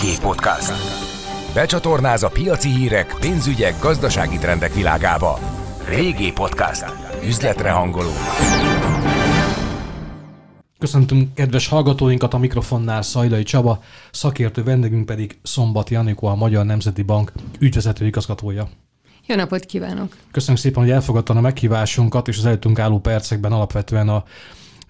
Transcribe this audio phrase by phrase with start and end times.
[0.00, 0.72] Régi Podcast.
[1.54, 5.38] Becsatornáz a piaci hírek, pénzügyek, gazdasági trendek világába.
[5.88, 6.84] Régi Podcast.
[7.24, 8.10] Üzletre hangoló.
[10.78, 17.02] Köszöntöm kedves hallgatóinkat a mikrofonnál Szajlai Csaba, szakértő vendégünk pedig Szombati Anikó, a Magyar Nemzeti
[17.02, 18.68] Bank ügyvezető igazgatója.
[19.26, 20.16] Jó napot kívánok!
[20.30, 24.24] Köszönöm szépen, hogy elfogadta a meghívásunkat, és az előttünk álló percekben alapvetően a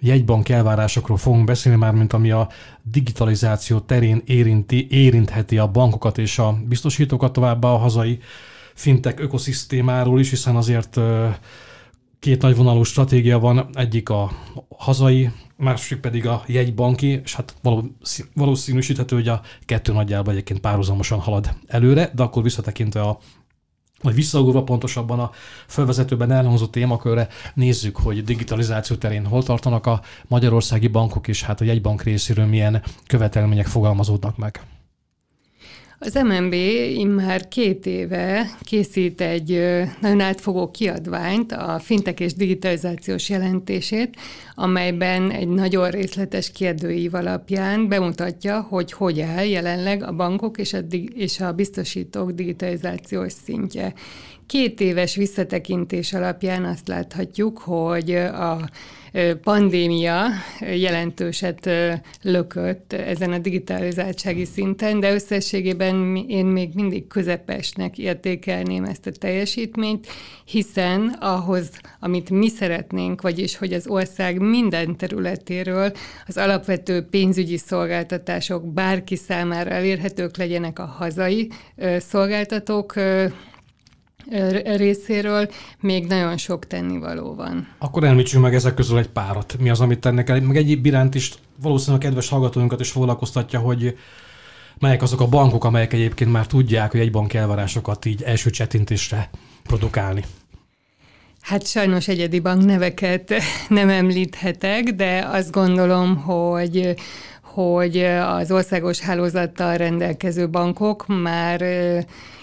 [0.01, 2.49] jegybank elvárásokról fogunk beszélni, már mint ami a
[2.83, 8.19] digitalizáció terén érinti, érintheti a bankokat és a biztosítókat, továbbá a hazai
[8.75, 11.01] fintek ökoszisztémáról is, hiszen azért
[12.19, 14.31] két nagyvonalú stratégia van, egyik a
[14.77, 17.55] hazai, másik pedig a jegybanki, és hát
[18.35, 23.19] valószínűsíthető, hogy a kettő nagyjából egyébként párhuzamosan halad előre, de akkor visszatekintve a
[24.03, 25.31] vagy visszaugorva pontosabban a
[25.67, 31.65] felvezetőben elhangzott témakörre nézzük, hogy digitalizáció terén hol tartanak a magyarországi bankok, és hát a
[31.65, 34.78] jegybank részéről milyen követelmények fogalmazódnak meg.
[36.01, 36.53] Az MNB
[36.97, 39.63] immár két éve készít egy
[40.01, 44.17] nagyon átfogó kiadványt, a fintek és digitalizációs jelentését,
[44.55, 50.79] amelyben egy nagyon részletes kérdőív alapján bemutatja, hogy hogy áll jelenleg a bankok és a,
[51.15, 53.95] és a biztosítók digitalizációs szintje.
[54.49, 58.69] Két éves visszatekintés alapján azt láthatjuk, hogy a
[59.43, 60.27] pandémia
[60.61, 61.71] jelentőset
[62.23, 70.07] lökött ezen a digitalizáltsági szinten, de összességében én még mindig közepesnek értékelném ezt a teljesítményt,
[70.45, 75.93] hiszen ahhoz, amit mi szeretnénk, vagyis hogy az ország minden területéről
[76.27, 81.51] az alapvető pénzügyi szolgáltatások bárki számára elérhetők legyenek a hazai
[81.99, 82.95] szolgáltatók
[84.77, 85.49] részéről
[85.81, 87.69] még nagyon sok tennivaló van.
[87.79, 89.57] Akkor említsünk meg ezek közül egy párat.
[89.61, 90.29] Mi az, amit tennek?
[90.29, 93.97] Meg egyéb iránt is valószínűleg a kedves hallgatóinkat is foglalkoztatja, hogy
[94.79, 99.31] melyek azok a bankok, amelyek egyébként már tudják, hogy egy bank elvárásokat így első csetintésre
[99.63, 100.25] produkálni.
[101.41, 103.35] Hát sajnos egyedi bank neveket
[103.69, 106.95] nem említhetek, de azt gondolom, hogy
[107.43, 107.97] hogy
[108.39, 111.63] az országos hálózattal rendelkező bankok már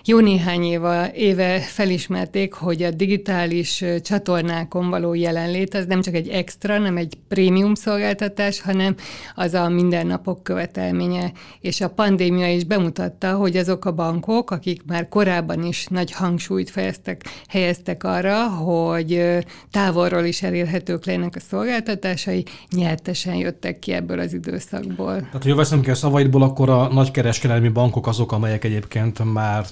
[0.08, 6.28] jó néhány éve, éve felismerték, hogy a digitális csatornákon való jelenlét az nem csak egy
[6.28, 8.96] extra, nem egy prémium szolgáltatás, hanem
[9.36, 11.32] az a mindennapok követelménye.
[11.62, 16.70] És a pandémia is bemutatta, hogy azok a bankok, akik már korábban is nagy hangsúlyt
[16.70, 19.24] fejeztek, helyeztek arra, hogy
[19.72, 22.46] távolról is elérhetők lennek a szolgáltatásai,
[22.76, 25.16] nyertesen jöttek ki ebből az időszakból.
[25.16, 29.66] Tehát, hogy veszem ki a szavaidból, akkor a nagykereskedelmi bankok azok, amelyek egyébként már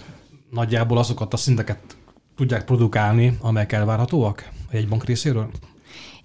[0.53, 1.79] nagyjából azokat a szinteket
[2.35, 5.49] tudják produkálni, amelyek elvárhatóak egy bank részéről?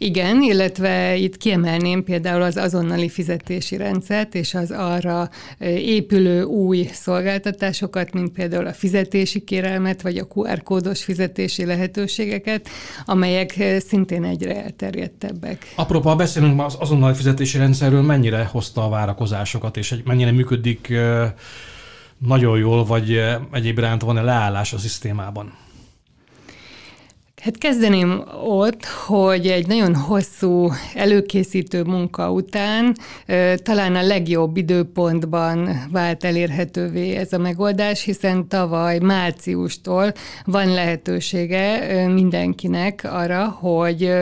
[0.01, 8.13] Igen, illetve itt kiemelném például az azonnali fizetési rendszert és az arra épülő új szolgáltatásokat,
[8.13, 12.69] mint például a fizetési kérelmet, vagy a QR kódos fizetési lehetőségeket,
[13.05, 15.73] amelyek szintén egyre elterjedtebbek.
[15.77, 20.95] Apropó, beszélünk az azonnali fizetési rendszerről, mennyire hozta a várakozásokat, és mennyire működik
[22.19, 25.53] nagyon jól, vagy eh, egyéb iránt van-e leállás a szisztémában?
[27.43, 32.97] Hát kezdeném ott, hogy egy nagyon hosszú előkészítő munka után
[33.57, 40.13] talán a legjobb időpontban vált elérhetővé ez a megoldás, hiszen tavaly márciustól
[40.45, 44.13] van lehetősége mindenkinek arra, hogy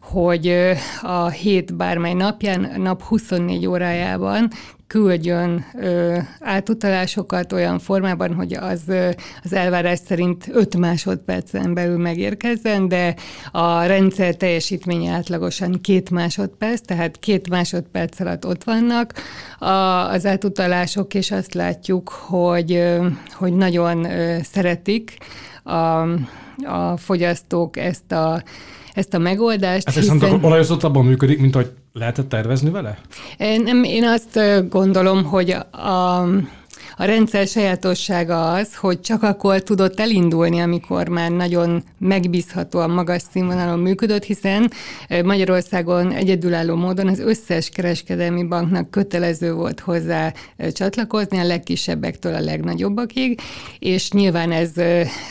[0.00, 0.54] hogy
[1.02, 4.50] a hét bármely napján, nap 24 órájában
[4.92, 9.10] küldjön ö, átutalásokat olyan formában, hogy az, ö,
[9.44, 13.14] az elvárás szerint 5 másodpercen belül megérkezzen, de
[13.52, 19.12] a rendszer teljesítménye átlagosan két másodperc, tehát két másodperc alatt ott vannak
[19.58, 19.66] a,
[20.10, 25.16] az átutalások, és azt látjuk, hogy, ö, hogy nagyon ö, szeretik
[25.62, 26.02] a,
[26.64, 28.42] a fogyasztók ezt a
[28.94, 29.88] ezt a megoldást.
[29.88, 30.44] Ez hiszen...
[30.44, 32.98] olajozottabban működik, mint hogy lehetett tervezni vele?
[33.38, 36.24] Én, én azt gondolom, hogy a,
[36.96, 43.78] a rendszer sajátossága az, hogy csak akkor tudott elindulni, amikor már nagyon megbízhatóan magas színvonalon
[43.78, 44.70] működött, hiszen
[45.24, 50.32] Magyarországon egyedülálló módon az összes kereskedelmi banknak kötelező volt hozzá
[50.72, 53.40] csatlakozni, a legkisebbektől a legnagyobbakig,
[53.78, 54.70] és nyilván ez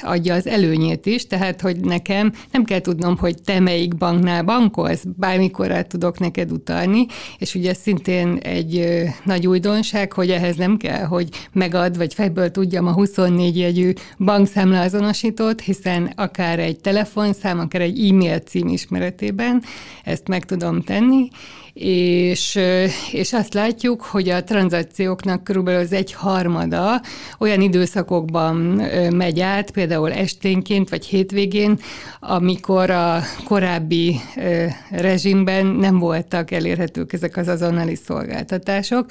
[0.01, 5.03] adja az előnyét is, tehát hogy nekem nem kell tudnom, hogy te melyik banknál bankolsz,
[5.17, 7.05] bármikor el tudok neked utalni,
[7.37, 12.88] és ugye szintén egy nagy újdonság, hogy ehhez nem kell, hogy megad, vagy fejből tudjam
[12.88, 19.63] a 24 jegyű bankszámla azonosítót, hiszen akár egy telefonszám, akár egy e-mail cím ismeretében
[20.03, 21.30] ezt meg tudom tenni,
[21.74, 22.59] és,
[23.12, 27.01] és azt látjuk, hogy a tranzakcióknak körülbelül az egy harmada
[27.39, 28.56] olyan időszakokban
[29.12, 31.80] megy át, például esténként vagy hétvégén,
[32.19, 34.19] amikor a korábbi
[34.89, 39.06] rezsimben nem voltak elérhetők ezek az azonnali szolgáltatások,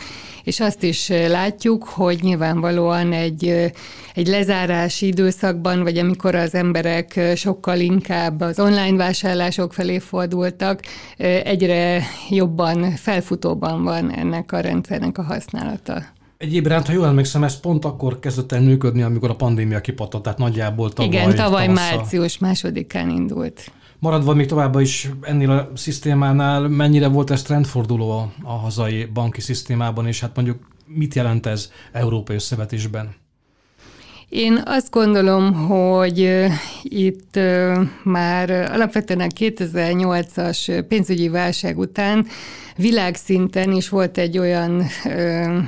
[0.45, 3.73] és azt is látjuk, hogy nyilvánvalóan egy,
[4.15, 10.81] egy lezárási időszakban, vagy amikor az emberek sokkal inkább az online vásárlások felé fordultak,
[11.45, 16.03] egyre jobban, felfutóban van ennek a rendszernek a használata.
[16.39, 20.39] Egyébként, ha jól emlékszem, ez pont akkor kezdett el működni, amikor a pandémia kipatott, tehát
[20.39, 21.13] nagyjából tavaly.
[21.13, 21.97] Igen, tavaly tavasszal.
[21.97, 23.73] március másodikán indult.
[23.99, 29.41] Maradva még továbbá is ennél a szisztémánál, mennyire volt ez trendforduló a, a hazai banki
[29.41, 30.59] szisztémában, és hát mondjuk
[30.95, 33.15] mit jelent ez európai összevetésben?
[34.29, 36.47] Én azt gondolom, hogy
[36.83, 37.39] itt
[38.03, 42.27] már alapvetően a 2008-as pénzügyi válság után
[42.81, 45.59] világszinten is volt egy olyan ö,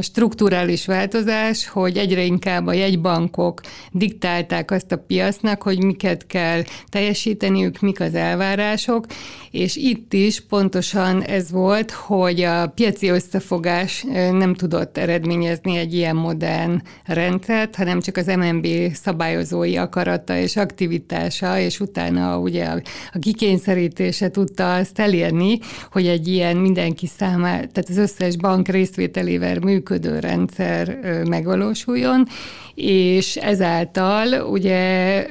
[0.00, 3.60] strukturális változás, hogy egyre inkább a jegybankok
[3.92, 9.06] diktálták azt a piacnak, hogy miket kell teljesíteniük, mik az elvárások,
[9.50, 16.16] és itt is pontosan ez volt, hogy a piaci összefogás nem tudott eredményezni egy ilyen
[16.16, 22.64] modern rendszert, hanem csak az MNB szabályozói akarata és aktivitása, és utána ugye
[23.12, 25.58] a kikényszerítése tudta azt elérni,
[25.90, 30.98] hogy egy ilyen mindenki számára, tehát az összes bank részvételével működő rendszer
[31.28, 32.26] megvalósuljon,
[32.74, 35.26] és ezáltal ugye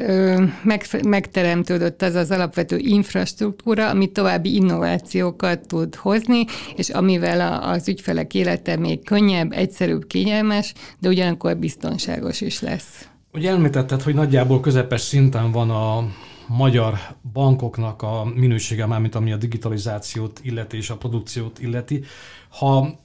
[1.08, 6.46] megteremtődött az az alapvető infrastruktúra, ami további innovációkat tud hozni,
[6.76, 13.08] és amivel az ügyfelek élete még könnyebb, egyszerűbb, kényelmes, de ugyanakkor biztonságos is lesz.
[13.34, 16.08] Ugye említetted, hogy nagyjából közepes szinten van a
[16.50, 17.00] magyar
[17.34, 22.04] bankoknak a minősége, mármint ami a digitalizációt illeti és a produkciót illeti.
[22.50, 23.00] Ha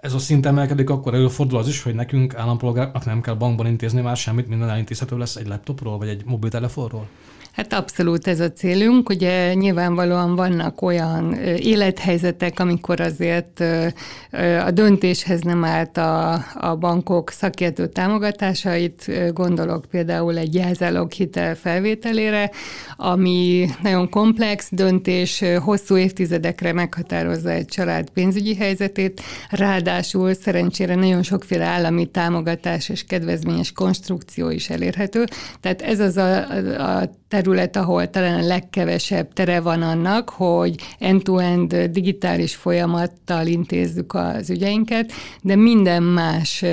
[0.00, 4.00] ez a szint emelkedik, akkor előfordul az is, hogy nekünk állampolgároknak nem kell bankban intézni
[4.00, 7.08] már semmit, minden elintézhető lesz egy laptopról vagy egy mobiltelefonról?
[7.54, 9.08] Hát abszolút ez a célunk.
[9.08, 13.64] Ugye nyilvánvalóan vannak olyan élethelyzetek, amikor azért
[14.64, 22.50] a döntéshez nem állt a, a bankok szakértő támogatásait, gondolok például egy jelzálog hitel felvételére,
[22.96, 29.20] ami nagyon komplex döntés, hosszú évtizedekre meghatározza egy család pénzügyi helyzetét,
[29.50, 35.24] ráadásul szerencsére nagyon sokféle állami támogatás és kedvezményes konstrukció is elérhető.
[35.60, 36.36] Tehát ez az a,
[37.00, 37.10] a
[37.44, 45.12] terület, ahol talán a legkevesebb tere van annak, hogy end-to-end digitális folyamattal intézzük az ügyeinket,
[45.42, 46.64] de minden más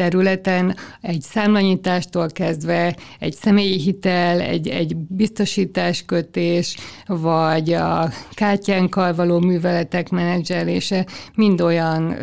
[0.00, 6.76] területen egy számlanyítástól kezdve egy személyi hitel, egy, egy biztosításkötés,
[7.06, 12.16] vagy a kártyánkkal való műveletek menedzselése, mind olyan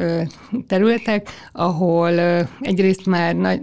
[0.68, 2.20] területek, ahol
[2.62, 3.56] egyrészt már na,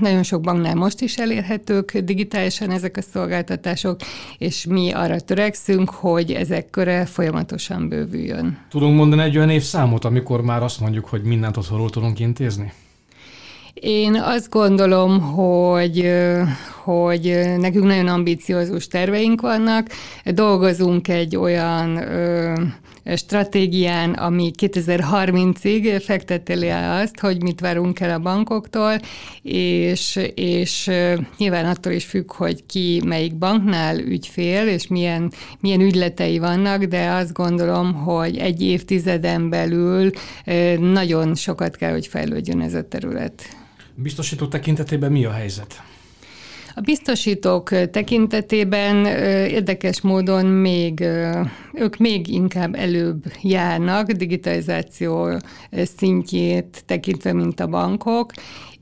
[0.00, 4.00] nagyon sok banknál most is elérhetők digitálisan ezek a szolgáltatások,
[4.38, 8.58] és mi arra törekszünk, hogy ezek köre folyamatosan bővüljön.
[8.70, 12.72] Tudunk mondani egy olyan évszámot, amikor már azt mondjuk, hogy mindent otthonról tudunk intézni?
[13.74, 16.12] Én azt gondolom, hogy,
[16.82, 19.86] hogy nekünk nagyon ambiciózus terveink vannak.
[20.24, 22.00] Dolgozunk egy olyan
[23.16, 28.98] stratégián, ami 2030-ig fekteti le azt, hogy mit várunk el a bankoktól,
[29.42, 30.90] és, és
[31.38, 37.10] nyilván attól is függ, hogy ki melyik banknál ügyfél, és milyen, milyen ügyletei vannak, de
[37.10, 40.10] azt gondolom, hogy egy évtizeden belül
[40.78, 43.62] nagyon sokat kell, hogy fejlődjön ez a terület.
[43.94, 45.82] Biztosító tekintetében mi a helyzet?
[46.76, 49.06] A biztosítók tekintetében
[49.46, 51.00] érdekes módon még,
[51.72, 55.40] ők még inkább előbb járnak digitalizáció
[55.96, 58.32] szintjét tekintve, mint a bankok,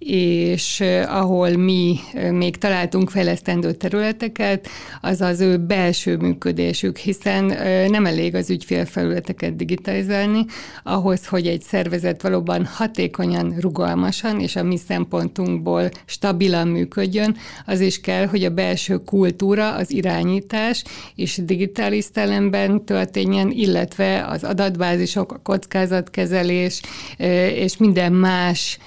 [0.07, 1.97] és ahol mi
[2.31, 4.69] még találtunk fejlesztendő területeket,
[5.01, 7.45] az az ő belső működésük, hiszen
[7.91, 10.45] nem elég az ügyfélfelületeket digitalizálni,
[10.83, 18.01] ahhoz, hogy egy szervezet valóban hatékonyan, rugalmasan és a mi szempontunkból stabilan működjön, az is
[18.01, 25.41] kell, hogy a belső kultúra, az irányítás és digitális szellemben történjen, illetve az adatbázisok, a
[25.43, 26.81] kockázatkezelés
[27.55, 28.79] és minden más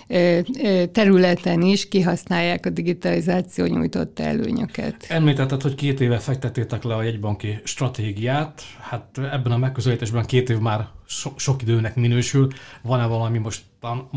[0.92, 5.06] terület területen is kihasználják a digitalizáció nyújtotta előnyöket.
[5.10, 8.62] Említetted, hogy két éve fektettétek le a jegybanki stratégiát.
[8.80, 12.48] Hát ebben a megközelítésben két év már so, sok időnek minősül.
[12.82, 13.62] Van-e valami most,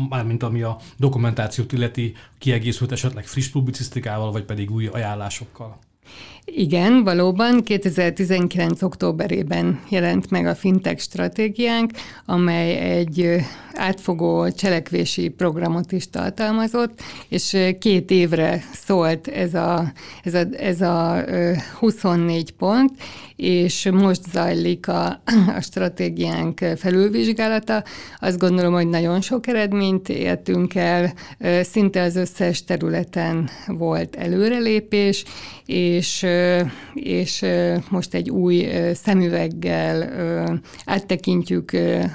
[0.09, 5.79] már mint ami a dokumentációt illeti, kiegészült esetleg friss publicisztikával, vagy pedig új ajánlásokkal?
[6.45, 8.81] Igen, valóban 2019.
[8.81, 11.91] októberében jelent meg a fintech stratégiánk,
[12.25, 13.41] amely egy
[13.79, 19.91] átfogó cselekvési programot is tartalmazott, és két évre szólt ez a,
[20.23, 21.23] ez a, ez a
[21.79, 22.91] 24 pont,
[23.35, 25.21] és most zajlik a,
[25.57, 27.83] a stratégiánk felülvizsgálata.
[28.19, 31.13] Azt gondolom, hogy nagyon sok eredményt értünk el,
[31.61, 35.23] szinte az összes területen volt előrelépés,
[35.65, 36.25] és,
[36.93, 37.45] és
[37.89, 40.09] most egy új szemüveggel
[40.85, 41.71] áttekintjük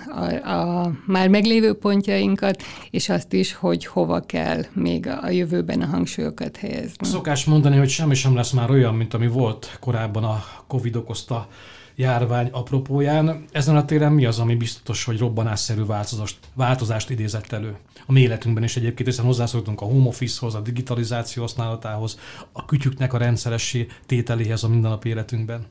[0.09, 5.87] a, a már meglévő pontjainkat, és azt is, hogy hova kell még a jövőben a
[5.87, 7.07] hangsúlyokat helyezni.
[7.07, 11.49] Szokás mondani, hogy semmi sem lesz már olyan, mint ami volt korábban a Covid okozta
[11.97, 13.45] járvány apropóján.
[13.53, 17.77] Ezen a téren mi az, ami biztos, hogy robbanásszerű változást, változást idézett elő?
[18.07, 22.19] A mi életünkben is egyébként, hiszen hozzászoktunk a home office-hoz, a digitalizáció használatához,
[22.53, 25.67] a kütyüknek a rendszeressé tételéhez a mindennapi életünkben.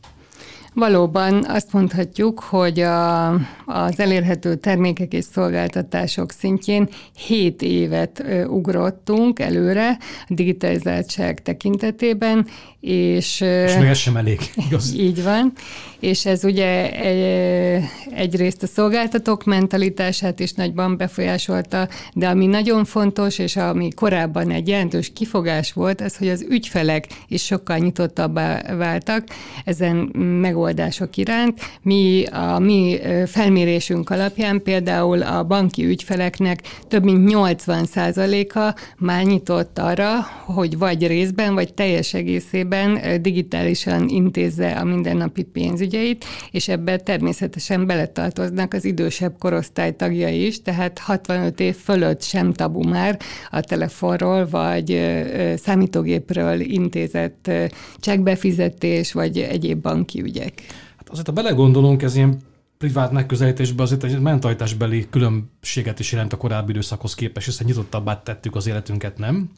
[0.74, 3.30] Valóban azt mondhatjuk, hogy a,
[3.65, 6.89] az elérhető termékek és szolgáltatások szintjén
[7.27, 12.48] 7 évet ugrottunk előre a digitalizáltság tekintetében,
[12.86, 14.94] és, és még ez sem elég, igaz?
[15.08, 15.54] Így van,
[16.00, 17.84] és ez ugye egy,
[18.16, 24.68] egyrészt a szolgáltatók mentalitását is nagyban befolyásolta, de ami nagyon fontos, és ami korábban egy
[24.68, 29.24] jelentős kifogás volt, az, hogy az ügyfelek is sokkal nyitottabbá váltak
[29.66, 29.96] ezen
[30.42, 31.60] megoldások iránt.
[31.82, 40.20] Mi a mi felmérésünk alapján például a banki ügyfeleknek több mint 80%-a már nyitott arra,
[40.46, 47.86] hogy vagy részben, vagy teljes egészében esetben digitálisan intézze a mindennapi pénzügyeit, és ebben természetesen
[47.86, 53.20] beletartoznak az idősebb korosztály tagjai is, tehát 65 év fölött sem tabu már
[53.51, 55.15] a telefonról vagy
[55.56, 57.51] számítógépről intézett
[57.98, 60.53] csekkbefizetés, vagy egyéb banki ügyek.
[60.98, 62.38] Hát azért, ha belegondolunk, ez ilyen
[62.77, 68.56] privát megközelítésben azért egy mentalitásbeli különbséget is jelent a korábbi időszakhoz képest, hiszen nyitottabbá tettük
[68.56, 69.50] az életünket, nem?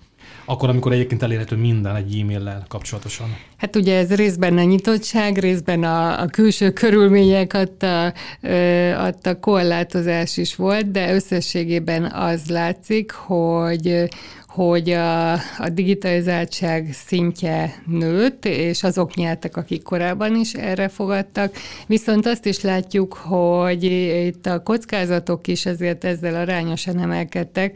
[0.45, 3.35] Akkor, amikor egyébként elérhető minden egy e-maillel kapcsolatosan.
[3.57, 8.13] Hát ugye ez részben a nyitottság, részben a, a külső körülmények adta,
[8.97, 14.07] adta korlátozás is volt, de összességében az látszik, hogy,
[14.55, 21.55] hogy a, a digitalizáltság szintje nőtt, és azok nyertek, akik korábban is erre fogadtak.
[21.88, 23.83] Viszont azt is látjuk, hogy
[24.27, 27.75] itt a kockázatok is ezért ezzel arányosan emelkedtek.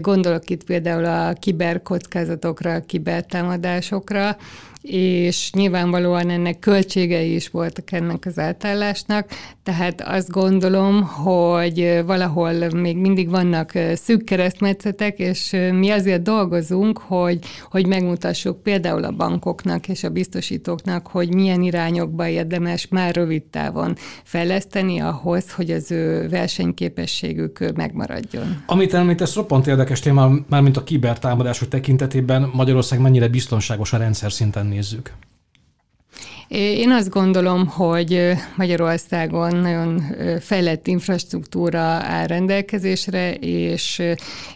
[0.00, 4.36] Gondolok itt például a kiberkockázatokra, a kibertámadásokra,
[4.82, 9.28] és nyilvánvalóan ennek költségei is voltak ennek az átállásnak,
[9.62, 17.38] tehát azt gondolom, hogy valahol még mindig vannak szűk keresztmetszetek, és mi azért dolgozunk, hogy,
[17.70, 23.96] hogy megmutassuk például a bankoknak és a biztosítóknak, hogy milyen irányokba érdemes már rövid távon
[24.24, 28.62] fejleszteni ahhoz, hogy az ő versenyképességük megmaradjon.
[28.66, 34.32] Amit említesz, roppant érdekes téma, már mint a kibertámadások tekintetében Magyarország mennyire biztonságos a rendszer
[34.32, 35.12] szinten nézzük?
[36.52, 40.02] Én azt gondolom, hogy Magyarországon nagyon
[40.40, 44.02] fejlett infrastruktúra áll rendelkezésre, és,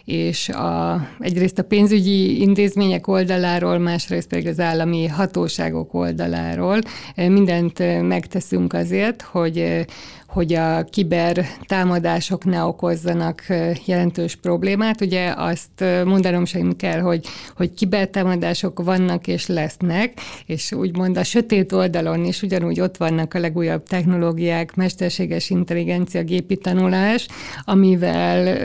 [0.05, 6.79] és a, egyrészt a pénzügyi intézmények oldaláról, másrészt pedig az állami hatóságok oldaláról
[7.15, 9.85] mindent megteszünk azért, hogy
[10.27, 13.43] hogy a kiber támadások ne okozzanak
[13.85, 15.01] jelentős problémát.
[15.01, 21.71] Ugye azt mondanom sem kell, hogy, hogy kibertámadások vannak és lesznek, és úgymond a sötét
[21.71, 27.27] oldalon is ugyanúgy ott vannak a legújabb technológiák, mesterséges intelligencia, gépi tanulás,
[27.65, 28.57] amivel,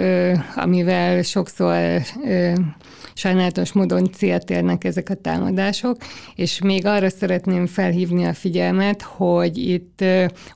[0.57, 2.03] amivel sokszor
[3.21, 5.97] sajnálatos módon célt érnek ezek a támadások,
[6.35, 10.05] és még arra szeretném felhívni a figyelmet, hogy itt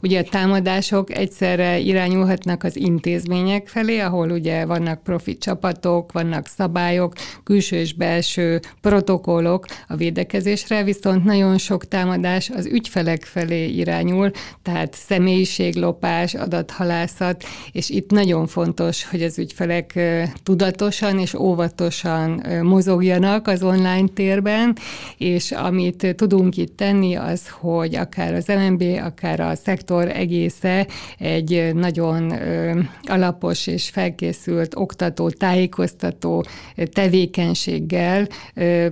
[0.01, 7.13] ugye a támadások egyszerre irányulhatnak az intézmények felé, ahol ugye vannak profi csapatok, vannak szabályok,
[7.43, 14.31] külső és belső protokollok a védekezésre, viszont nagyon sok támadás az ügyfelek felé irányul,
[14.63, 19.99] tehát személyiséglopás, adathalászat, és itt nagyon fontos, hogy az ügyfelek
[20.43, 24.77] tudatosan és óvatosan mozogjanak az online térben,
[25.19, 30.87] és amit tudunk itt tenni, az, hogy akár az MNB, akár a szektor egésze
[31.19, 32.33] egy nagyon
[33.03, 36.45] alapos és felkészült oktató, tájékoztató
[36.93, 38.27] tevékenységgel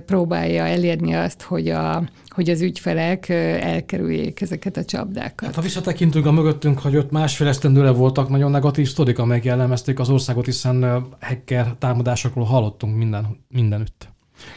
[0.05, 2.03] próbálja elérni azt, hogy a
[2.33, 5.45] hogy az ügyfelek elkerüljék ezeket a csapdákat.
[5.45, 9.99] Hát, ha visszatekintünk a mögöttünk, hogy ott másfél esztendőre voltak nagyon negatív sztorik, amelyek jellemezték
[9.99, 14.07] az országot, hiszen hacker támadásokról hallottunk minden, mindenütt.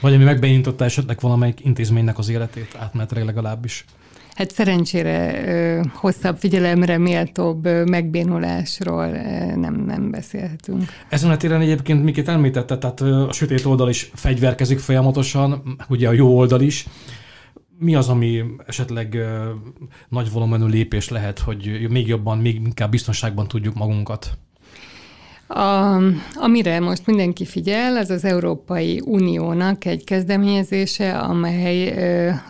[0.01, 3.85] Vagy ami megbeindította esetleg valamelyik intézménynek az életét, átmenetileg legalábbis.
[4.35, 9.07] Hát szerencsére hosszabb figyelemre méltóbb megbénulásról
[9.55, 10.83] nem, nem beszélhetünk.
[11.09, 16.13] Ezen a téren egyébként Mikét említette, tehát a sötét oldal is fegyverkezik folyamatosan, ugye a
[16.13, 16.87] jó oldal is.
[17.79, 19.19] Mi az, ami esetleg
[20.09, 24.39] nagy volumenű lépés lehet, hogy még jobban, még inkább biztonságban tudjuk magunkat?
[25.49, 25.97] A,
[26.35, 31.89] amire most mindenki figyel, az az Európai Uniónak egy kezdeményezése, amely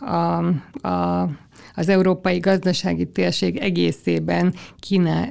[0.01, 0.37] a,
[0.89, 1.29] a
[1.79, 5.29] az európai gazdasági térség egészében kíná,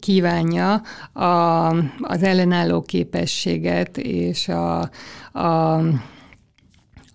[0.00, 1.24] kívánja a,
[2.00, 4.80] az ellenálló képességet és a,
[5.32, 5.80] a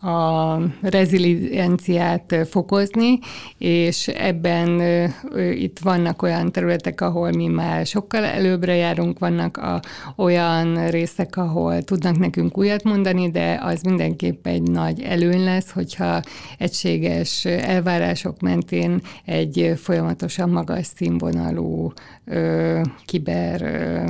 [0.01, 3.19] a rezilienciát fokozni,
[3.57, 4.81] és ebben
[5.53, 9.81] itt vannak olyan területek, ahol mi már sokkal előbbre járunk, vannak a,
[10.15, 16.21] olyan részek, ahol tudnak nekünk újat mondani, de az mindenképp egy nagy előny lesz, hogyha
[16.57, 21.93] egységes elvárások mentén egy folyamatosan magas színvonalú
[22.31, 24.03] ö, kiber ö,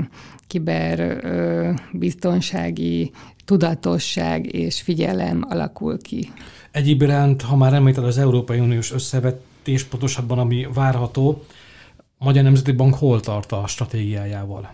[0.51, 3.11] kiberbiztonsági
[3.45, 6.31] tudatosság és figyelem alakul ki.
[6.71, 11.43] Egyéb iránt, ha már említed az Európai Uniós összevetés, pontosabban ami várható,
[12.17, 14.73] Magyar Nemzeti Bank hol tart a stratégiájával?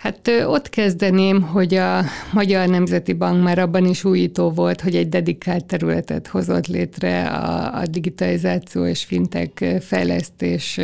[0.00, 2.00] Hát ott kezdeném, hogy a
[2.32, 7.78] Magyar Nemzeti Bank már abban is újító volt, hogy egy dedikált területet hozott létre a,
[7.80, 10.80] a digitalizáció és fintek fejlesztés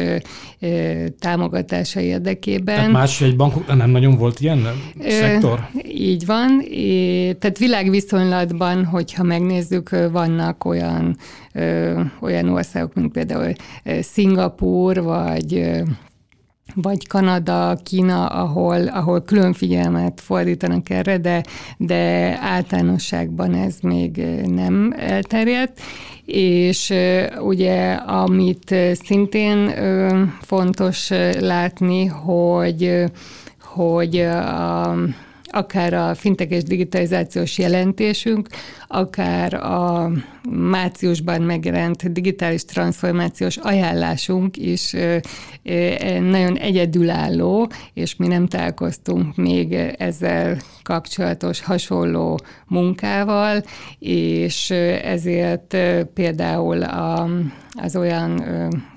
[1.19, 2.77] támogatása érdekében.
[2.77, 4.67] Tehát más egy bankok nem nagyon volt ilyen
[5.09, 5.69] szektor?
[5.89, 6.63] Így van.
[7.39, 11.17] Tehát világviszonylatban, hogyha megnézzük, vannak olyan,
[12.21, 13.53] olyan országok, mint például
[14.01, 15.71] Szingapúr, vagy
[16.83, 21.43] vagy Kanada, Kína, ahol, ahol külön figyelmet fordítanak erre, de,
[21.77, 21.95] de
[22.41, 24.17] általánosságban ez még
[24.47, 25.81] nem elterjedt.
[26.25, 26.93] És
[27.41, 29.73] ugye, amit szintén
[30.41, 33.05] fontos látni, hogy
[33.77, 34.91] hogy a,
[35.57, 38.49] akár a fintekes digitalizációs jelentésünk,
[38.87, 40.11] akár a
[40.51, 44.95] márciusban megjelent digitális transformációs ajánlásunk is
[46.21, 53.63] nagyon egyedülálló, és mi nem találkoztunk még ezzel kapcsolatos hasonló munkával,
[53.99, 54.71] és
[55.03, 55.77] ezért
[56.15, 57.29] például a,
[57.83, 58.43] az olyan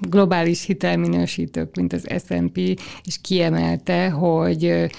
[0.01, 2.57] globális hitelminősítők, mint az S&P
[3.03, 4.89] is kiemelte, hogy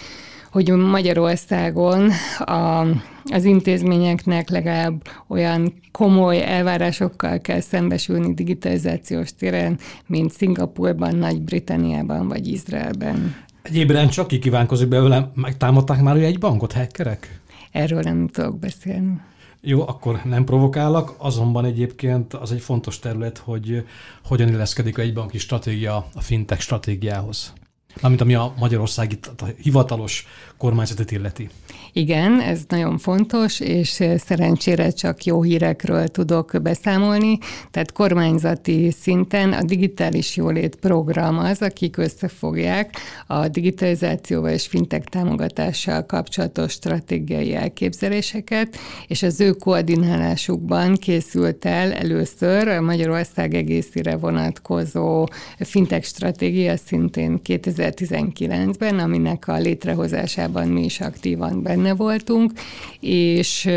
[0.50, 2.86] hogy Magyarországon a,
[3.24, 13.34] az intézményeknek legalább olyan komoly elvárásokkal kell szembesülni digitalizációs téren, mint Szingapurban, Nagy-Britanniában vagy Izraelben.
[13.62, 17.40] Egyébben csak ki kívánkozik belőle, megtámadták már egy bankot hackerek?
[17.70, 19.20] Erről nem tudok beszélni.
[19.62, 23.84] Jó, akkor nem provokálok, azonban egyébként az egy fontos terület, hogy
[24.24, 27.52] hogyan illeszkedik egy banki stratégia a fintech stratégiához.
[28.00, 30.26] Amit ami a magyarországi a hivatalos
[30.56, 31.48] kormányzatot illeti.
[31.92, 37.38] Igen, ez nagyon fontos, és szerencsére csak jó hírekről tudok beszámolni.
[37.70, 46.06] Tehát kormányzati szinten a digitális jólét program az, akik összefogják a digitalizációval és fintek támogatással
[46.06, 48.76] kapcsolatos stratégiai elképzeléseket,
[49.06, 57.42] és az ő koordinálásukban készült el először a Magyarország egészére vonatkozó fintek stratégia szintén
[57.80, 62.52] 2019-ben, aminek a létrehozásában mi is aktívan benne voltunk,
[63.00, 63.68] és,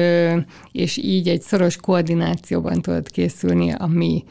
[0.72, 4.24] és így egy szoros koordinációban tudott készülni a mi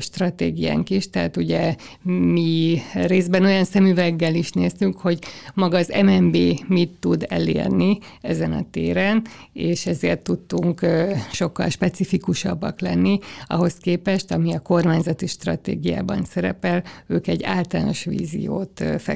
[0.00, 5.18] stratégiánk is, tehát ugye mi részben olyan szemüveggel is néztünk, hogy
[5.54, 10.86] maga az MNB mit tud elérni ezen a téren, és ezért tudtunk
[11.32, 19.13] sokkal specifikusabbak lenni ahhoz képest, ami a kormányzati stratégiában szerepel, ők egy általános víziót fektettek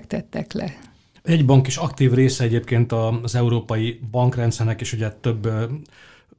[0.53, 0.79] le.
[1.23, 5.49] Egy bank is aktív része egyébként az európai bankrendszernek, és ugye több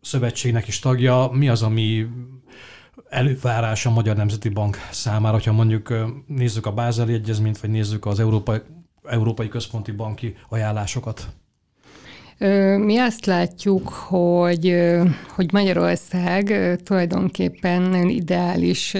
[0.02, 1.30] szövetségnek is tagja.
[1.34, 2.08] Mi az, ami
[3.10, 5.94] elővárás a Magyar Nemzeti Bank számára, hogyha mondjuk
[6.28, 8.60] nézzük a Bázeli Egyezményt, vagy nézzük az Európai,
[9.04, 11.28] Európai Központi Banki ajánlásokat?
[12.78, 14.76] Mi azt látjuk, hogy,
[15.28, 18.96] hogy Magyarország tulajdonképpen ideális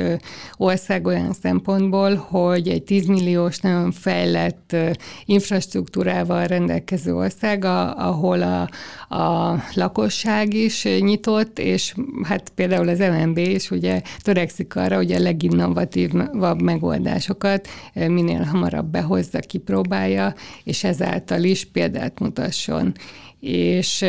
[0.58, 4.76] ország olyan szempontból, hogy egy 10 milliós, nagyon fejlett
[5.26, 8.70] infrastruktúrával rendelkező ország, ahol a,
[9.16, 15.20] a lakosság is nyitott, és hát például az MNB is ugye törekszik arra, hogy a
[15.20, 22.94] leginnovatívabb megoldásokat minél hamarabb behozza, kipróbálja, és ezáltal is példát mutasson
[23.40, 24.06] és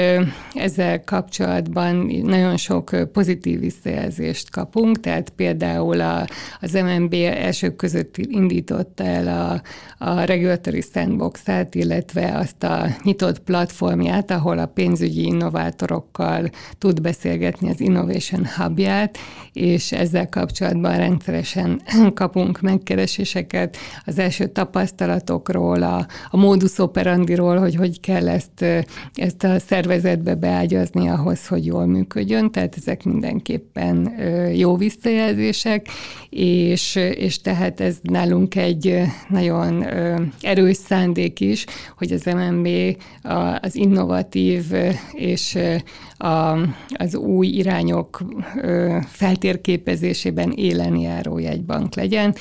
[0.53, 6.27] ezzel kapcsolatban nagyon sok pozitív visszajelzést kapunk, tehát például a,
[6.61, 9.63] az MNB elsők között indította el a,
[10.05, 17.81] a Regulatory Sandbox-át, illetve azt a nyitott platformját, ahol a pénzügyi innovátorokkal tud beszélgetni az
[17.81, 19.19] Innovation Hubját,
[19.53, 21.83] és ezzel kapcsolatban rendszeresen
[22.15, 23.77] kapunk megkereséseket.
[24.05, 28.65] Az első tapasztalatokról, a, a modus operandiról, hogy hogy kell ezt
[29.21, 34.13] ezt a szervezetbe beágyazni ahhoz, hogy jól működjön, tehát ezek mindenképpen
[34.55, 35.87] jó visszajelzések,
[36.31, 39.85] és, és tehát ez nálunk egy nagyon
[40.41, 42.69] erős szándék is, hogy az MNB
[43.61, 44.65] az innovatív
[45.13, 45.59] és
[46.17, 46.57] a,
[46.93, 48.23] az új irányok
[49.07, 52.35] feltérképezésében élen járó jegybank legyen.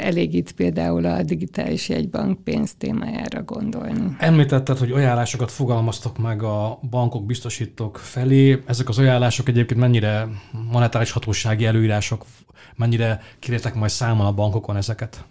[0.00, 4.16] Elég itt például a digitális jegybank pénz témájára gondolni.
[4.18, 5.50] Említetted, hogy ajánlásokat
[5.90, 8.62] fogalmaztok meg a bankok, biztosítók felé.
[8.66, 10.28] Ezek az ajánlások egyébként mennyire
[10.70, 12.24] monetáris hatósági előírások,
[12.76, 15.24] mennyire kértek majd számon a bankokon ezeket?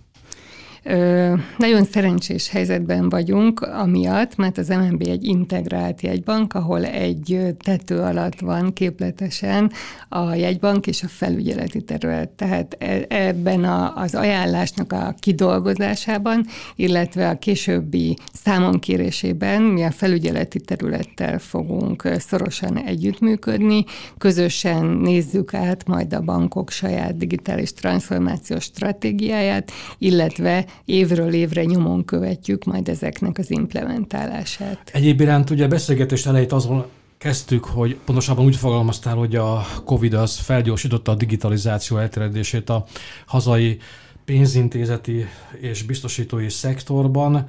[0.83, 7.99] Ö, nagyon szerencsés helyzetben vagyunk, amiatt, mert az MNB egy integrált jegybank, ahol egy tető
[7.99, 9.71] alatt van képletesen
[10.09, 12.29] a jegybank és a felügyeleti terület.
[12.29, 20.59] Tehát e, ebben a, az ajánlásnak a kidolgozásában, illetve a későbbi számonkérésében mi a felügyeleti
[20.59, 23.83] területtel fogunk szorosan együttműködni,
[24.17, 32.63] közösen nézzük át majd a bankok saját digitális transformációs stratégiáját, illetve évről évre nyomon követjük
[32.63, 34.89] majd ezeknek az implementálását.
[34.93, 36.85] Egyéb iránt ugye a beszélgetés elejét azon
[37.17, 42.85] kezdtük, hogy pontosabban úgy fogalmaztál, hogy a COVID az felgyorsította a digitalizáció elterjedését a
[43.25, 43.77] hazai
[44.25, 45.25] pénzintézeti
[45.59, 47.47] és biztosítói szektorban.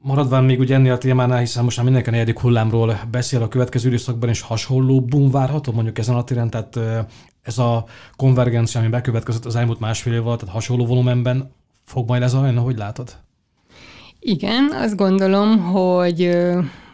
[0.00, 3.88] Maradván még ugye ennél a témánál, hiszen most már mindenki negyedik hullámról beszél a következő
[3.88, 6.78] időszakban, és hasonló boom várható mondjuk ezen a téren, tehát
[7.42, 7.84] ez a
[8.16, 11.52] konvergencia, ami bekövetkezett az elmúlt másfél évvel, tehát hasonló volumenben
[11.84, 13.16] fog majd ez olyan, hogy látod?
[14.20, 16.38] Igen, azt gondolom, hogy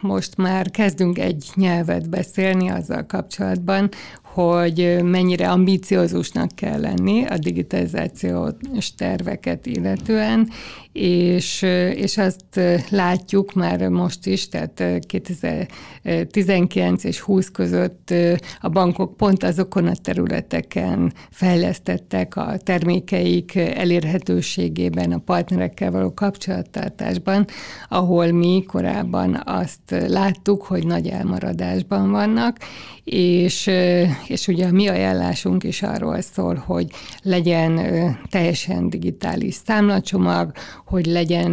[0.01, 3.89] most már kezdünk egy nyelvet beszélni azzal kapcsolatban,
[4.23, 10.49] hogy mennyire ambíciózusnak kell lenni a digitalizációs terveket illetően,
[10.91, 11.61] és,
[11.93, 18.13] és azt látjuk már most is, tehát 2019 és 20 között
[18.59, 27.45] a bankok pont azokon a területeken fejlesztettek a termékeik elérhetőségében, a partnerekkel való kapcsolattartásban,
[27.89, 32.57] ahol mi korábban azt láttuk, hogy nagy elmaradásban vannak,
[33.03, 33.69] és,
[34.27, 36.87] és ugye a mi ajánlásunk is arról szól, hogy
[37.21, 37.79] legyen
[38.29, 40.51] teljesen digitális számlacsomag,
[40.89, 41.51] hogy legyen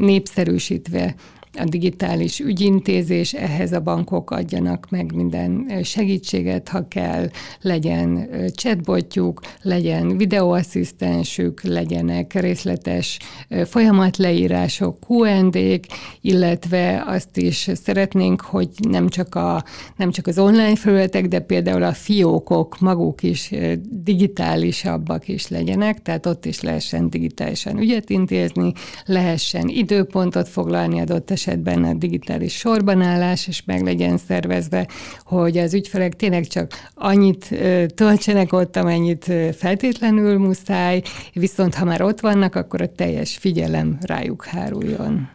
[0.00, 1.14] népszerűsítve
[1.58, 7.28] a digitális ügyintézés, ehhez a bankok adjanak meg minden segítséget, ha kell,
[7.60, 13.18] legyen chatbotjuk, legyen videóasszisztensük, legyenek részletes
[13.64, 15.86] folyamatleírások, Q&A-k,
[16.20, 19.64] illetve azt is szeretnénk, hogy nem csak, a,
[19.96, 23.50] nem csak az online felületek, de például a fiókok maguk is
[23.90, 28.72] digitálisabbak is legyenek, tehát ott is lehessen digitálisan ügyet intézni,
[29.04, 34.88] lehessen időpontot foglalni adott esetben a digitális sorbanállás is meg legyen szervezve,
[35.24, 37.54] hogy az ügyfelek tényleg csak annyit
[37.94, 44.44] töltsenek ott, amennyit feltétlenül muszáj, viszont ha már ott vannak, akkor a teljes figyelem rájuk
[44.44, 45.28] háruljon.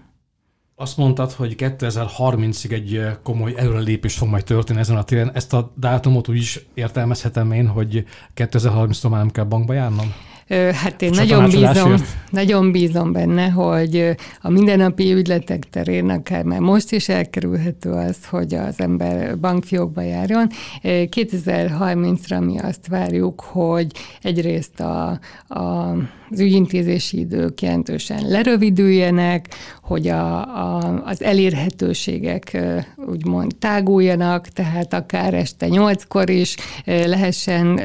[0.77, 5.31] Azt mondtad, hogy 2030-ig egy komoly előrelépés fog majd történni ezen a téren.
[5.33, 8.03] Ezt a dátumot úgy is értelmezhetem én, hogy
[8.35, 10.13] 2030-tól már nem kell bankba járnom?
[10.47, 11.95] Hát én nagyon bízom,
[12.29, 18.53] nagyon bízom benne, hogy a mindennapi ügyletek terén akár már most is elkerülhető az, hogy
[18.53, 20.49] az ember bankfiókba járjon.
[20.83, 25.95] 2030-ra mi azt várjuk, hogy egyrészt a, a
[26.31, 29.47] az ügyintézési idők jelentősen lerövidüljenek,
[29.81, 32.57] hogy a, a, az elérhetőségek
[33.07, 37.79] úgymond táguljanak, tehát akár este nyolckor is lehessen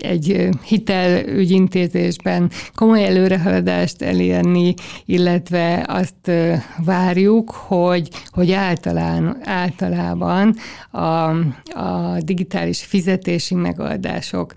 [0.00, 6.30] egy hitelügyintézésben komoly előrehaladást elérni, illetve azt
[6.84, 10.56] várjuk, hogy, hogy általán, általában
[10.90, 10.98] a,
[11.78, 14.52] a digitális fizetési megoldások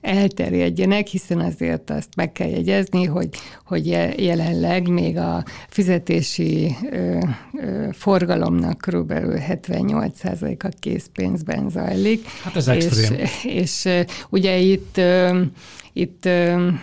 [0.00, 3.28] elterjedjenek, hiszen azért azt meg kell jegyezni, hogy,
[3.64, 7.18] hogy jelenleg még a fizetési ö,
[7.60, 12.28] ö, forgalomnak körülbelül 78%-a készpénzben zajlik.
[12.28, 13.18] Hát ez extrém.
[13.18, 13.88] És, és
[14.30, 15.42] ugye itt ö,
[15.92, 16.28] itt itt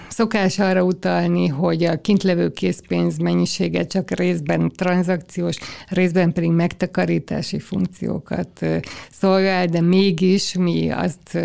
[0.10, 8.66] szokás arra utalni, hogy a kintlevő készpénz mennyisége csak részben tranzakciós, részben pedig megtakarítási funkciókat
[9.12, 11.38] szolgál, de mégis mi azt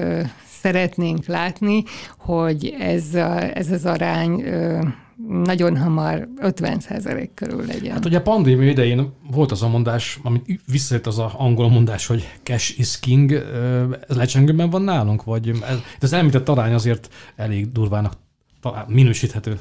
[0.63, 1.83] szeretnénk látni,
[2.19, 4.45] hogy ez, a, ez az arány
[5.45, 6.83] nagyon hamar 50
[7.35, 7.93] körül legyen.
[7.93, 12.07] Hát ugye a pandémia idején volt az a mondás, amit visszajött az a angol mondás,
[12.07, 13.33] hogy cash is king,
[14.09, 18.13] ez lecsengőben van nálunk, vagy ez, az elmített arány azért elég durvának
[18.87, 19.59] minősíthető.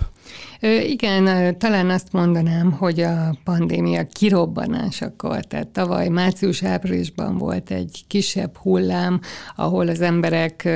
[0.64, 9.20] Igen, talán azt mondanám, hogy a pandémia kirobbanásakor, tehát tavaly március-áprilisban volt egy kisebb hullám,
[9.56, 10.70] ahol az emberek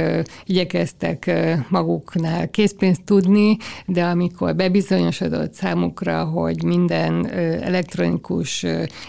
[0.46, 1.32] igyekeztek
[1.70, 7.30] maguknál készpénzt tudni, de amikor bebizonyosodott számukra, hogy minden
[7.62, 8.66] elektronikus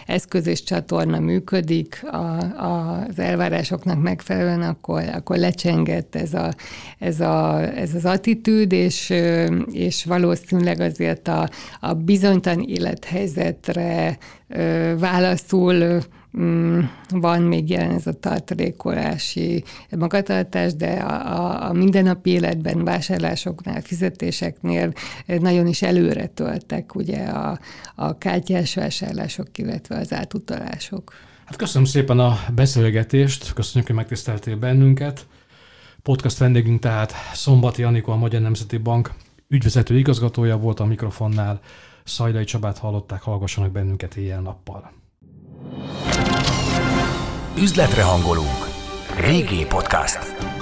[0.07, 6.55] eszköz és csatorna működik a, a, az elvárásoknak megfelelően, akkor, akkor lecsengett ez, a,
[6.99, 9.15] ez, a, ez az attitűd, és,
[9.73, 11.49] és valószínűleg valószínűleg azért a,
[11.81, 16.03] a bizonytalan élethelyzetre ö, válaszul
[16.39, 19.65] mm, van még jelen ez a tartalékolási
[19.97, 24.93] magatartás, de a, a, a mindennapi életben, vásárlásoknál, fizetéseknél
[25.27, 27.59] nagyon is előre töltek ugye a,
[27.95, 31.13] a kártyás vásárlások, illetve az átutalások.
[31.45, 35.27] Hát köszönöm szépen a beszélgetést, köszönjük, hogy megtiszteltél bennünket.
[36.03, 39.11] Podcast vendégünk tehát Szombati Anikó, a Magyar Nemzeti Bank
[39.49, 41.61] ügyvezető igazgatója volt a mikrofonnál.
[42.05, 44.93] Szajdai Csabát hallották, hallgassanak bennünket éjjel-nappal.
[47.59, 48.67] Üzletre hangolunk.
[49.21, 50.56] Régi podcast.